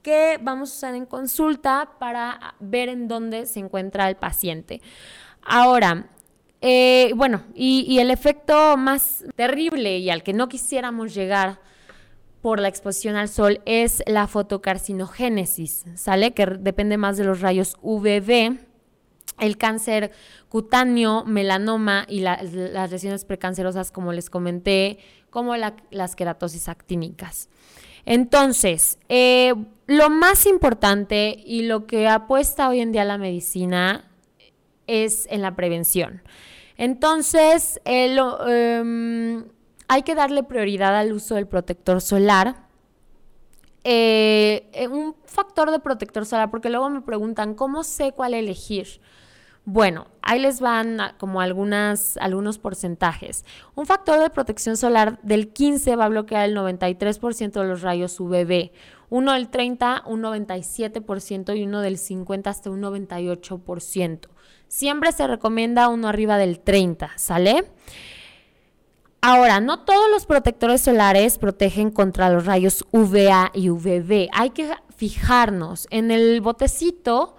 que 0.03 0.39
vamos 0.43 0.71
a 0.71 0.75
usar 0.75 0.95
en 0.95 1.07
consulta 1.07 1.91
para 1.99 2.55
ver 2.61 2.89
en 2.89 3.09
dónde 3.09 3.47
se 3.47 3.61
encuentra 3.61 4.09
el 4.09 4.17
paciente. 4.17 4.81
Ahora, 5.43 6.07
eh, 6.61 7.13
bueno, 7.15 7.43
y, 7.55 7.99
el 7.99 8.11
efecto 8.11 8.77
más 8.77 9.25
terrible 9.37 9.99
y 9.99 10.11
al 10.11 10.23
que 10.23 10.33
no 10.33 10.49
quisiéramos 10.49 11.15
llegar 11.15 11.61
por 12.43 12.61
la 12.61 12.69
exposición 12.69 13.17
al 13.17 13.29
sol 13.29 13.61
es 13.65 14.03
la 14.07 14.27
fotocarcinogénesis, 14.27 15.85
¿sale? 15.95 16.33
Que 16.35 16.47
depende 16.47 16.97
más 16.97 17.17
de 17.17 17.25
los 17.25 17.41
rayos 17.41 17.77
UVB, 17.83 18.59
el 19.41 19.57
cáncer 19.57 20.13
cutáneo, 20.49 21.25
melanoma 21.25 22.07
y 22.09 22.21
las 22.21 22.91
lesiones 22.91 23.25
precancerosas, 23.25 23.91
como 23.93 24.13
les 24.13 24.31
comenté, 24.31 24.99
como 25.31 25.55
las 25.57 26.17
queratosis 26.17 26.69
actínicas. 26.69 27.49
Entonces, 28.05 28.99
eh, 29.09 29.55
lo 29.87 30.09
más 30.09 30.47
importante 30.47 31.43
y 31.45 31.63
lo 31.63 31.87
que 31.87 32.09
apuesta 32.09 32.69
hoy 32.69 32.81
en 32.81 32.93
día 32.93 33.05
la 33.05 33.19
medicina 33.19 34.11
es 34.87 35.27
en 35.31 35.43
la 35.43 35.55
prevención. 35.55 36.23
Entonces, 36.79 37.81
em, 37.85 39.45
hay 39.89 40.03
que 40.05 40.15
darle 40.15 40.43
prioridad 40.43 40.97
al 40.97 41.13
uso 41.13 41.35
del 41.35 41.47
protector 41.47 42.01
solar. 42.01 42.67
Eh, 43.85 44.71
eh, 44.73 44.89
un 44.89 45.15
factor 45.25 45.71
de 45.71 45.79
protector 45.79 46.25
solar, 46.25 46.51
porque 46.51 46.71
luego 46.71 46.89
me 46.89 47.01
preguntan, 47.03 47.55
¿cómo 47.55 47.85
sé 47.85 48.13
cuál 48.13 48.35
elegir? 48.35 49.01
Bueno, 49.71 50.07
ahí 50.23 50.41
les 50.41 50.61
van 50.61 50.99
como 51.19 51.43
algunos 51.43 52.17
porcentajes. 52.63 53.45
Un 53.75 53.85
factor 53.85 54.19
de 54.19 54.31
protección 54.31 54.79
solar 54.79 55.21
del 55.23 55.53
15 55.53 55.95
va 55.95 56.07
a 56.07 56.09
bloquear 56.09 56.49
el 56.49 56.57
93% 56.57 57.53
de 57.53 57.69
los 57.69 57.83
rayos 57.83 58.19
UVB, 58.19 58.71
uno 59.11 59.35
del 59.35 59.51
30 59.51 60.05
un 60.07 60.23
97% 60.23 61.55
y 61.55 61.65
uno 61.65 61.83
del 61.83 61.99
50 61.99 62.49
hasta 62.49 62.71
un 62.71 62.81
98%. 62.81 64.21
Siempre 64.69 65.13
se 65.13 65.27
recomienda 65.27 65.91
uno 65.91 66.09
arriba 66.09 66.39
del 66.39 66.61
30, 66.61 67.11
¿sale? 67.17 67.71
Ahora, 69.21 69.61
no 69.61 69.81
todos 69.81 70.11
los 70.11 70.25
protectores 70.25 70.81
solares 70.81 71.37
protegen 71.37 71.91
contra 71.91 72.31
los 72.31 72.47
rayos 72.47 72.87
UVA 72.91 73.51
y 73.53 73.69
UVB. 73.69 74.31
Hay 74.33 74.49
que 74.49 74.73
fijarnos. 74.97 75.87
En 75.91 76.11
el 76.11 76.41
botecito 76.41 77.35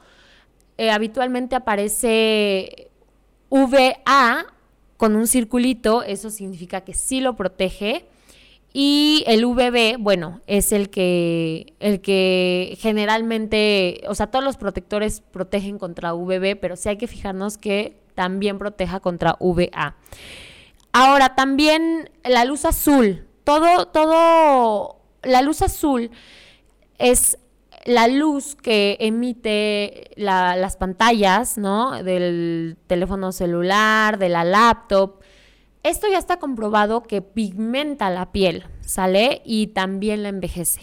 eh, 0.79 0.91
habitualmente 0.91 1.57
aparece 1.57 2.89
VA 3.50 4.45
con 4.95 5.17
un 5.17 5.27
circulito, 5.27 6.03
eso 6.03 6.29
significa 6.29 6.81
que 6.81 6.93
sí 6.93 7.19
lo 7.19 7.36
protege. 7.36 8.05
Y 8.71 9.25
el 9.27 9.45
VB, 9.45 9.98
bueno, 10.00 10.39
es 10.48 10.71
el 10.71 10.89
que, 10.89 11.74
el 11.81 12.00
que 12.00 12.77
generalmente, 12.79 14.00
o 14.07 14.15
sea, 14.15 14.27
todos 14.27 14.45
los 14.45 14.55
protectores 14.55 15.19
protegen 15.19 15.79
contra 15.79 16.13
VB, 16.13 16.57
pero 16.62 16.77
sí 16.77 16.88
hay 16.88 16.98
que 16.98 17.07
fijarnos 17.07 17.57
que 17.57 17.98
también 18.15 18.57
proteja 18.57 19.01
contra 19.01 19.36
VA. 19.41 19.98
Ahora, 20.93 21.36
también 21.36 22.09
la 22.24 22.45
luz 22.45 22.63
azul, 22.63 23.27
todo, 23.43 23.88
todo, 23.88 25.01
la 25.24 25.41
luz 25.41 25.62
azul 25.62 26.09
es 27.00 27.38
la 27.86 28.07
luz 28.07 28.55
que 28.55 28.98
emite 29.00 30.12
las 30.15 30.77
pantallas, 30.77 31.57
¿no? 31.57 32.03
Del 32.03 32.77
teléfono 32.88 33.31
celular, 33.31 34.17
de 34.17 34.29
la 34.29 34.43
laptop, 34.43 35.21
esto 35.83 36.07
ya 36.09 36.17
está 36.17 36.39
comprobado 36.39 37.03
que 37.03 37.21
pigmenta 37.21 38.09
la 38.09 38.31
piel, 38.31 38.65
¿sale? 38.81 39.41
Y 39.45 39.67
también 39.67 40.24
la 40.24 40.29
envejece. 40.29 40.81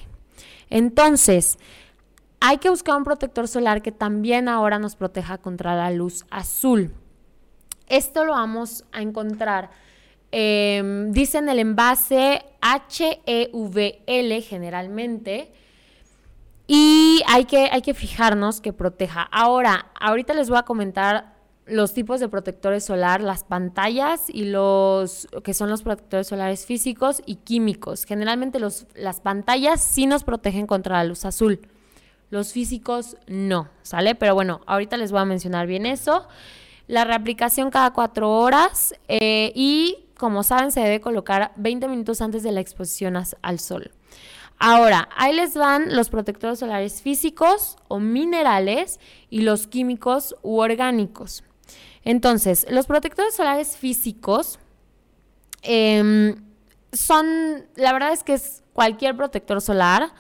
Entonces, 0.71 1.59
hay 2.41 2.59
que 2.59 2.71
buscar 2.71 2.97
un 2.97 3.05
protector 3.05 3.47
solar 3.47 3.83
que 3.83 3.93
también 3.93 4.49
ahora 4.49 4.79
nos 4.79 4.97
proteja 4.97 5.39
contra 5.39 5.77
la 5.77 5.91
luz 5.91 6.25
azul. 6.31 6.95
Esto 7.89 8.25
lo 8.25 8.33
vamos 8.33 8.85
a 8.91 9.03
encontrar, 9.03 9.71
eh, 10.33 11.09
dice 11.11 11.39
en 11.39 11.49
el 11.51 11.59
envase 11.59 12.43
HEVL 12.63 14.43
generalmente, 14.43 15.53
y 16.67 17.23
hay 17.29 17.45
que, 17.45 17.69
hay 17.71 17.83
que 17.83 17.95
fijarnos 17.95 18.61
que 18.61 18.73
proteja. 18.73 19.23
Ahora, 19.23 19.87
ahorita 20.01 20.35
les 20.35 20.49
voy 20.49 20.59
a 20.59 20.63
comentar 20.63 21.37
los 21.67 21.93
tipos 21.95 22.21
de 22.21 22.29
protectores 22.29 22.85
solar, 22.85 23.21
las 23.21 23.43
pantallas 23.45 24.25
y 24.29 24.45
los 24.45 25.29
que 25.43 25.53
son 25.53 25.69
los 25.69 25.83
protectores 25.83 26.29
solares 26.29 26.65
físicos 26.65 27.23
y 27.27 27.37
químicos. 27.37 28.05
Generalmente 28.05 28.61
los, 28.61 28.87
las 28.95 29.21
pantallas 29.21 29.81
sí 29.81 30.07
nos 30.07 30.23
protegen 30.25 30.67
contra 30.67 30.99
la 30.99 31.05
luz 31.05 31.25
azul. 31.25 31.61
Los 32.31 32.53
físicos 32.53 33.17
no, 33.27 33.69
¿sale? 33.83 34.15
Pero 34.15 34.35
bueno, 34.35 34.61
ahorita 34.67 34.97
les 34.97 35.13
voy 35.13 35.21
a 35.21 35.25
mencionar 35.25 35.67
bien 35.67 35.87
eso. 35.87 36.27
La 36.89 37.05
reaplicación 37.05 37.71
cada 37.71 37.93
cuatro 37.93 38.31
horas 38.31 38.95
eh, 39.09 39.53
y, 39.55 40.07
como 40.17 40.45
saben, 40.45 40.71
se 40.71 40.81
debe 40.81 41.01
colocar 41.01 41.53
20 41.57 41.89
minutos 41.89 42.21
antes 42.21 42.43
de 42.45 42.53
la 42.53 42.61
exposición 42.61 43.17
al 43.43 43.59
sol. 43.59 43.91
Ahora, 44.59 45.09
ahí 45.17 45.35
les 45.35 45.55
van 45.55 45.95
los 45.95 46.09
protectores 46.09 46.59
solares 46.59 47.03
físicos 47.03 47.77
o 47.89 48.01
minerales 48.01 48.99
y 49.29 49.43
los 49.43 49.67
químicos 49.67 50.35
u 50.43 50.59
orgánicos. 50.59 51.45
Entonces, 52.05 52.67
los 52.71 52.87
protectores 52.87 53.35
solares 53.35 53.77
físicos 53.77 54.59
em, 55.63 56.37
son, 56.93 57.67
la 57.75 57.93
verdad 57.93 58.13
es 58.13 58.23
que 58.23 58.35
es 58.35 58.63
cualquier 58.73 59.17
protector 59.17 59.61
solar. 59.61 60.13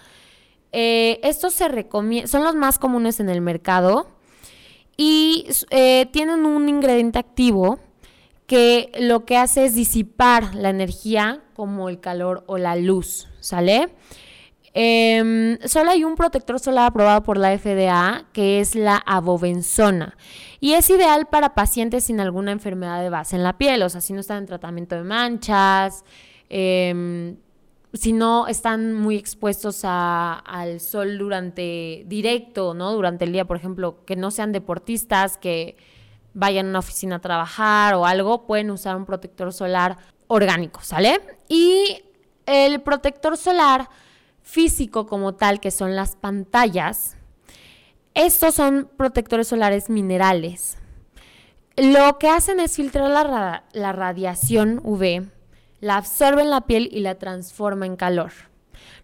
Eh, 0.73 1.21
estos 1.23 1.55
se 1.55 1.87
son 2.27 2.45
los 2.45 2.55
más 2.55 2.79
comunes 2.79 3.21
en 3.21 3.31
el 3.31 3.41
mercado 3.41 4.09
y 4.97 5.47
eh, 5.71 6.07
tienen 6.13 6.45
un 6.45 6.69
ingrediente 6.69 7.19
activo 7.19 7.79
que 8.47 8.93
lo 8.99 9.25
que 9.25 9.37
hace 9.37 9.67
es 9.67 9.75
disipar 9.75 10.55
la 10.55 10.71
energía 10.71 11.43
como 11.55 11.89
el 11.89 12.01
calor 12.01 12.45
o 12.47 12.59
la 12.59 12.77
luz, 12.77 13.29
¿sale? 13.47 13.89
Em, 14.79 15.59
solo 15.65 15.91
hay 15.91 16.05
un 16.05 16.17
protector 16.17 16.61
solar 16.61 16.89
aprobado 16.89 17.23
por 17.23 17.39
la 17.39 17.57
FDA, 17.57 18.27
que 18.35 18.61
es 18.61 18.75
la 18.75 18.97
abovenzona. 18.99 20.19
Y 20.61 20.75
es 20.75 20.91
ideal 20.91 21.29
para 21.31 21.55
pacientes 21.55 22.05
sin 22.05 22.21
alguna 22.21 22.53
enfermedad 22.53 23.01
de 23.01 23.09
base 23.09 23.37
en 23.37 23.43
la 23.43 23.57
piel, 23.57 23.83
o 23.83 23.89
sea, 23.89 24.03
si 24.03 24.13
no 24.13 24.21
están 24.21 24.39
en 24.39 24.47
tratamiento 24.47 24.95
de 24.95 25.03
manchas, 25.03 26.05
em, 26.51 27.39
si 27.95 28.13
no 28.13 28.49
están 28.49 28.93
muy 28.93 29.17
expuestos 29.17 29.81
al 29.85 30.81
sol 30.81 31.17
durante 31.17 32.05
directo, 32.07 32.75
¿no? 32.75 32.93
Durante 32.93 33.25
el 33.25 33.33
día, 33.33 33.47
por 33.47 33.57
ejemplo, 33.57 34.05
que 34.05 34.17
no 34.17 34.31
sean 34.31 34.53
deportistas, 34.53 35.39
que 35.39 35.79
vayan 36.35 36.67
a 36.67 36.69
una 36.69 36.79
oficina 36.81 37.17
a 37.17 37.21
trabajar 37.21 37.95
o 37.95 38.05
algo, 38.05 38.47
pueden 38.47 38.71
usar 38.71 38.95
un 38.97 39.07
protector 39.07 39.55
solar 39.55 39.97
orgánico, 40.27 40.81
¿sale? 40.83 41.19
Y 41.49 42.03
el 42.47 42.81
protector 42.81 43.37
solar 43.37 43.89
físico 44.43 45.07
como 45.07 45.35
tal, 45.35 45.61
que 45.61 45.71
son 45.71 45.97
las 45.97 46.17
pantallas, 46.17 47.17
estos 48.15 48.55
son 48.55 48.89
protectores 48.97 49.49
solares 49.49 49.91
minerales. 49.91 50.79
Lo 51.77 52.19
que 52.19 52.31
hacen 52.31 52.61
es 52.61 52.77
filtrar 52.77 53.11
la, 53.11 53.93
radiación 53.93 54.81
UV, 54.83 55.27
la 55.81 55.97
absorbe 55.99 56.41
en 56.41 56.49
la 56.49 56.63
piel 56.63 56.89
y 56.91 57.01
la 57.01 57.17
transforma 57.17 57.85
en 57.85 57.97
calor. 57.97 58.33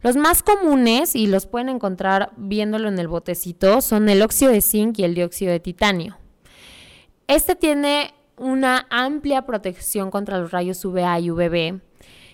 Los 0.01 0.17
más 0.17 0.43
comunes, 0.43 1.15
y 1.15 1.27
los 1.27 1.47
pueden 1.47 1.69
encontrar 1.69 2.33
viéndolo 2.37 2.89
en 2.89 2.99
el 2.99 3.09
botecito, 3.09 3.83
son 3.83 4.09
el 4.09 4.23
óxido 4.23 4.51
de 4.51 4.63
zinc 4.63 4.99
y 4.99 5.05
el 5.05 5.15
dióxido 5.15 5.53
de 5.53 5.61
titanio. 5.61 6.17
Este 7.27 7.55
tiene 7.55 8.15
una 8.39 8.87
amplia 8.89 9.43
protección 9.43 10.11
contra 10.11 10.39
los 10.39 10.53
rayos 10.53 10.83
UVA 10.85 11.21
y 11.21 11.31
UVB 11.31 11.81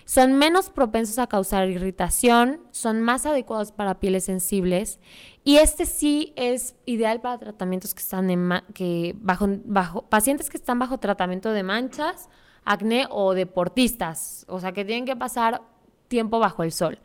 son 0.09 0.39
menos 0.39 0.71
propensos 0.71 1.19
a 1.19 1.27
causar 1.27 1.69
irritación, 1.69 2.61
son 2.71 2.99
más 2.99 3.27
adecuados 3.27 3.71
para 3.71 3.99
pieles 3.99 4.23
sensibles 4.23 4.99
y 5.43 5.57
este 5.57 5.85
sí 5.85 6.33
es 6.35 6.75
ideal 6.87 7.21
para 7.21 7.37
tratamientos 7.37 7.93
que 7.93 8.01
están 8.01 8.31
en 8.31 8.49
que 8.73 9.15
bajo, 9.19 9.47
bajo 9.65 10.01
pacientes 10.01 10.49
que 10.49 10.57
están 10.57 10.79
bajo 10.79 10.97
tratamiento 10.97 11.51
de 11.51 11.61
manchas, 11.61 12.27
acné 12.65 13.05
o 13.11 13.35
deportistas, 13.35 14.47
o 14.49 14.59
sea, 14.59 14.71
que 14.71 14.83
tienen 14.83 15.05
que 15.05 15.15
pasar 15.15 15.61
tiempo 16.07 16.39
bajo 16.39 16.63
el 16.63 16.71
sol, 16.71 16.97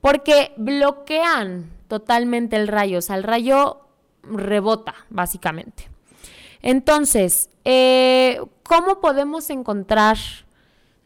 porque 0.00 0.54
bloquean 0.56 1.70
totalmente 1.88 2.56
el 2.56 2.68
rayo, 2.68 3.00
o 3.00 3.02
sea, 3.02 3.16
el 3.16 3.22
rayo 3.22 3.82
rebota 4.22 4.94
básicamente. 5.10 5.90
Entonces, 6.62 7.50
eh, 7.66 8.40
¿cómo 8.62 9.02
podemos 9.02 9.50
encontrar 9.50 10.16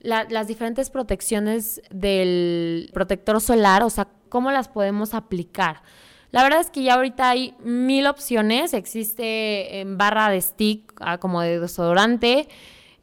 las 0.00 0.46
diferentes 0.46 0.90
protecciones 0.90 1.82
del 1.90 2.90
protector 2.92 3.40
solar, 3.40 3.82
o 3.82 3.90
sea, 3.90 4.08
cómo 4.28 4.50
las 4.50 4.68
podemos 4.68 5.14
aplicar. 5.14 5.82
La 6.30 6.42
verdad 6.42 6.60
es 6.60 6.70
que 6.70 6.82
ya 6.82 6.94
ahorita 6.94 7.28
hay 7.28 7.54
mil 7.60 8.06
opciones. 8.06 8.72
Existe 8.72 9.80
en 9.80 9.98
barra 9.98 10.30
de 10.30 10.40
stick 10.40 10.92
ah, 11.00 11.18
como 11.18 11.40
de 11.40 11.58
desodorante, 11.58 12.48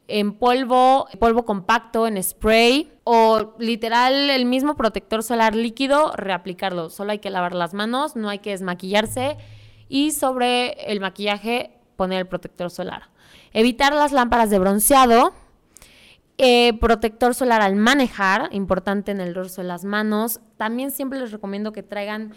en 0.08 0.32
polvo, 0.32 1.06
polvo 1.18 1.44
compacto, 1.44 2.06
en 2.06 2.22
spray 2.22 2.90
o 3.04 3.54
literal 3.58 4.30
el 4.30 4.46
mismo 4.46 4.74
protector 4.74 5.22
solar 5.22 5.54
líquido, 5.54 6.12
reaplicarlo. 6.16 6.88
Solo 6.88 7.12
hay 7.12 7.18
que 7.18 7.30
lavar 7.30 7.54
las 7.54 7.74
manos, 7.74 8.16
no 8.16 8.30
hay 8.30 8.38
que 8.38 8.50
desmaquillarse 8.50 9.36
y 9.88 10.12
sobre 10.12 10.72
el 10.90 11.00
maquillaje 11.00 11.78
poner 11.96 12.20
el 12.20 12.26
protector 12.26 12.70
solar. 12.70 13.10
Evitar 13.52 13.92
las 13.92 14.12
lámparas 14.12 14.48
de 14.48 14.58
bronceado 14.58 15.34
eh, 16.38 16.78
protector 16.80 17.34
solar 17.34 17.60
al 17.62 17.74
manejar, 17.74 18.48
importante 18.52 19.10
en 19.10 19.20
el 19.20 19.34
dorso 19.34 19.60
de 19.60 19.66
las 19.68 19.84
manos. 19.84 20.40
También 20.56 20.92
siempre 20.92 21.18
les 21.18 21.32
recomiendo 21.32 21.72
que 21.72 21.82
traigan 21.82 22.32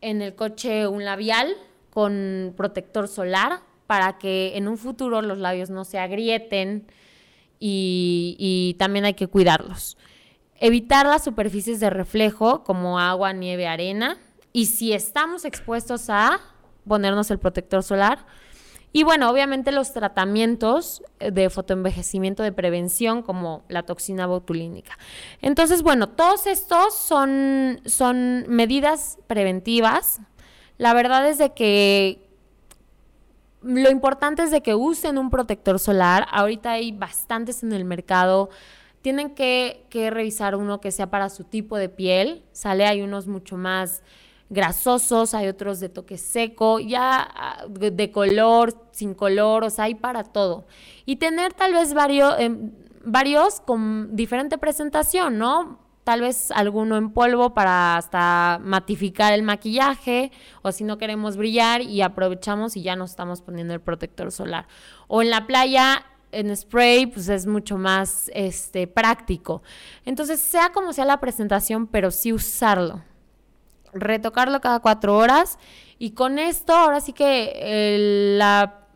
en 0.00 0.22
el 0.22 0.36
coche 0.36 0.86
un 0.86 1.04
labial 1.04 1.52
con 1.90 2.54
protector 2.56 3.08
solar 3.08 3.60
para 3.88 4.18
que 4.18 4.56
en 4.56 4.68
un 4.68 4.78
futuro 4.78 5.20
los 5.20 5.38
labios 5.38 5.68
no 5.68 5.84
se 5.84 5.98
agrieten 5.98 6.86
y, 7.58 8.36
y 8.38 8.74
también 8.78 9.04
hay 9.04 9.14
que 9.14 9.26
cuidarlos. 9.26 9.98
Evitar 10.60 11.06
las 11.06 11.24
superficies 11.24 11.80
de 11.80 11.90
reflejo 11.90 12.62
como 12.62 13.00
agua, 13.00 13.32
nieve, 13.32 13.66
arena. 13.66 14.16
Y 14.52 14.66
si 14.66 14.92
estamos 14.92 15.44
expuestos 15.44 16.08
a 16.08 16.38
ponernos 16.86 17.30
el 17.32 17.38
protector 17.38 17.82
solar, 17.82 18.26
y 18.92 19.04
bueno, 19.04 19.30
obviamente 19.30 19.70
los 19.70 19.92
tratamientos 19.92 21.02
eh, 21.20 21.30
de 21.30 21.48
fotoenvejecimiento 21.48 22.42
de 22.42 22.52
prevención 22.52 23.22
como 23.22 23.62
la 23.68 23.84
toxina 23.84 24.26
botulínica. 24.26 24.98
Entonces, 25.40 25.82
bueno, 25.82 26.08
todos 26.08 26.46
estos 26.46 26.94
son, 26.94 27.80
son 27.84 28.46
medidas 28.48 29.18
preventivas. 29.28 30.20
La 30.76 30.92
verdad 30.92 31.28
es 31.28 31.38
de 31.38 31.52
que 31.54 32.26
lo 33.62 33.90
importante 33.90 34.42
es 34.42 34.50
de 34.50 34.62
que 34.62 34.74
usen 34.74 35.18
un 35.18 35.30
protector 35.30 35.78
solar. 35.78 36.26
Ahorita 36.32 36.72
hay 36.72 36.90
bastantes 36.90 37.62
en 37.62 37.72
el 37.72 37.84
mercado. 37.84 38.50
Tienen 39.02 39.34
que, 39.34 39.86
que 39.88 40.10
revisar 40.10 40.56
uno 40.56 40.80
que 40.80 40.90
sea 40.90 41.10
para 41.10 41.28
su 41.28 41.44
tipo 41.44 41.76
de 41.76 41.88
piel. 41.88 42.42
Sale, 42.52 42.86
hay 42.86 43.02
unos 43.02 43.28
mucho 43.28 43.56
más 43.56 44.02
grasosos, 44.50 45.32
hay 45.32 45.46
otros 45.46 45.78
de 45.78 45.88
toque 45.88 46.18
seco, 46.18 46.80
ya 46.80 47.22
ah, 47.22 47.64
de 47.68 48.10
color, 48.10 48.74
sin 48.90 49.14
color, 49.14 49.64
o 49.64 49.70
sea, 49.70 49.84
hay 49.84 49.94
para 49.94 50.24
todo. 50.24 50.66
Y 51.06 51.16
tener 51.16 51.54
tal 51.54 51.72
vez 51.72 51.94
varios, 51.94 52.34
em, 52.38 52.72
varios 53.04 53.60
con 53.60 54.14
diferente 54.16 54.58
presentación, 54.58 55.38
¿no? 55.38 55.78
Tal 56.02 56.22
vez 56.22 56.50
alguno 56.50 56.96
en 56.96 57.10
polvo 57.10 57.54
para 57.54 57.96
hasta 57.96 58.58
matificar 58.62 59.32
el 59.32 59.44
maquillaje 59.44 60.32
o 60.62 60.72
si 60.72 60.82
no 60.82 60.98
queremos 60.98 61.36
brillar 61.36 61.82
y 61.82 62.02
aprovechamos 62.02 62.76
y 62.76 62.82
ya 62.82 62.96
nos 62.96 63.10
estamos 63.10 63.42
poniendo 63.42 63.74
el 63.74 63.80
protector 63.80 64.32
solar. 64.32 64.66
O 65.06 65.22
en 65.22 65.30
la 65.30 65.46
playa 65.46 66.04
en 66.32 66.56
spray 66.56 67.06
pues 67.06 67.28
es 67.28 67.46
mucho 67.46 67.76
más 67.78 68.30
este 68.34 68.86
práctico. 68.88 69.62
Entonces, 70.04 70.40
sea 70.40 70.70
como 70.72 70.92
sea 70.92 71.04
la 71.04 71.20
presentación, 71.20 71.86
pero 71.86 72.10
sí 72.10 72.32
usarlo 72.32 73.02
retocarlo 73.92 74.60
cada 74.60 74.80
cuatro 74.80 75.16
horas 75.16 75.58
y 75.98 76.12
con 76.12 76.38
esto 76.38 76.72
ahora 76.72 77.00
sí 77.00 77.12
que 77.12 78.34
la, 78.38 78.86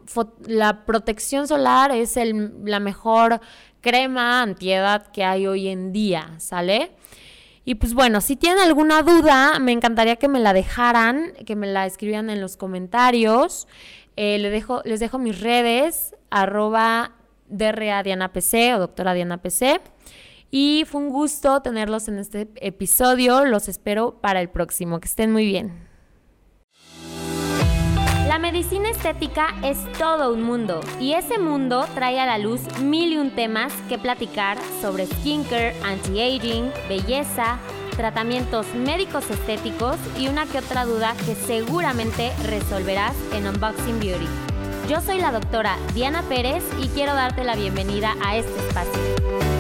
la, 0.47 0.85
protección 0.85 1.47
solar 1.47 1.91
es 1.91 2.17
el, 2.17 2.53
la 2.65 2.81
mejor 2.81 3.41
crema 3.81 4.43
antiedad 4.43 5.07
que 5.13 5.25
hay 5.25 5.47
hoy 5.47 5.69
en 5.69 5.93
día, 5.93 6.35
¿sale? 6.39 6.93
Y 7.67 7.77
pues 7.77 7.95
bueno, 7.95 8.21
si 8.21 8.37
tienen 8.37 8.59
alguna 8.59 9.03
duda, 9.03 9.59
me 9.59 9.73
encantaría 9.73 10.17
que 10.17 10.29
me 10.29 10.41
la 10.41 10.53
dejaran, 10.53 11.33
que 11.47 11.57
me 11.57 11.67
la 11.67 11.87
escribieran 11.87 12.29
en 12.31 12.41
los 12.41 12.57
comentarios. 12.57 13.67
Eh, 14.17 14.39
les, 14.39 14.53
dejo, 14.53 14.83
les 14.85 15.01
dejo 15.01 15.19
mis 15.19 15.41
redes, 15.41 16.15
arroba 16.31 17.13
DRA 17.49 18.03
Diana 18.03 18.33
PC 18.33 18.75
o 18.75 18.79
doctora 18.79 19.15
Diana 19.15 19.39
PC. 19.39 19.81
Y 20.57 20.85
fue 20.87 21.01
un 21.01 21.09
gusto 21.09 21.63
tenerlos 21.63 22.07
en 22.07 22.21
este 22.21 22.49
episodio. 22.61 23.45
Los 23.45 23.67
espero 23.67 24.21
para 24.21 24.41
el 24.41 24.49
próximo. 24.49 25.01
Que 25.01 25.09
estén 25.09 25.33
muy 25.33 25.47
bien. 25.47 25.73
La 28.29 28.39
medicina 28.39 28.89
estética 28.89 29.49
es 29.65 29.79
todo 29.99 30.33
un 30.33 30.45
mundo 30.45 30.79
y 31.01 31.15
ese 31.15 31.39
mundo 31.39 31.85
trae 31.97 32.21
a 32.21 32.27
la 32.27 32.39
luz 32.39 32.61
mil 32.81 33.15
y 33.15 33.17
un 33.17 33.33
temas 33.33 33.73
que 33.89 33.99
platicar 33.99 34.57
sobre 34.81 35.07
skincare, 35.07 35.75
anti-aging, 35.83 36.71
belleza, 36.89 37.59
tratamientos 37.97 38.73
médicos 38.77 39.29
estéticos 39.31 39.97
y 40.17 40.29
una 40.29 40.47
que 40.47 40.59
otra 40.59 40.85
duda 40.85 41.17
que 41.27 41.35
seguramente 41.35 42.31
resolverás 42.45 43.17
en 43.33 43.49
Unboxing 43.49 43.99
Beauty. 43.99 44.29
Yo 44.89 45.01
soy 45.01 45.21
la 45.21 45.33
doctora 45.33 45.77
Diana 45.95 46.23
Pérez 46.29 46.63
y 46.81 46.87
quiero 46.91 47.13
darte 47.15 47.43
la 47.43 47.57
bienvenida 47.57 48.15
a 48.25 48.37
este 48.37 48.57
espacio. 48.69 49.54